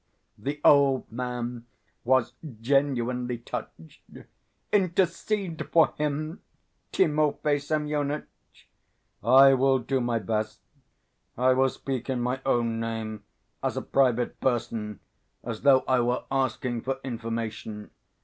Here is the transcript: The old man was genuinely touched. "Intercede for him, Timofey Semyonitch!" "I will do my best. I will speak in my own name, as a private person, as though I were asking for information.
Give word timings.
The 0.39 0.59
old 0.65 1.11
man 1.11 1.67
was 2.03 2.33
genuinely 2.59 3.37
touched. 3.37 4.01
"Intercede 4.73 5.69
for 5.71 5.89
him, 5.95 6.41
Timofey 6.91 7.59
Semyonitch!" 7.59 8.67
"I 9.23 9.53
will 9.53 9.77
do 9.77 10.01
my 10.01 10.17
best. 10.17 10.59
I 11.37 11.53
will 11.53 11.69
speak 11.69 12.09
in 12.09 12.19
my 12.19 12.41
own 12.47 12.79
name, 12.79 13.23
as 13.61 13.77
a 13.77 13.83
private 13.83 14.39
person, 14.39 15.01
as 15.43 15.61
though 15.61 15.83
I 15.87 15.99
were 15.99 16.23
asking 16.31 16.81
for 16.81 16.99
information. 17.03 17.91